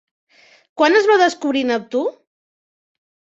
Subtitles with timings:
[0.81, 2.03] Quan es va descobrir Neptú?